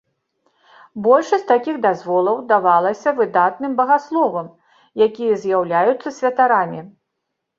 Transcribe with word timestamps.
Большасць 1.07 1.43
такіх 1.51 1.75
дазволаў 1.85 2.39
давалася 2.53 3.09
выдатным 3.19 3.71
багасловам, 3.81 4.47
якія 5.09 5.33
з'яўляюцца 5.43 6.09
святарамі. 6.19 6.79